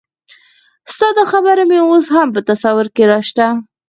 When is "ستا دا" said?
0.93-1.23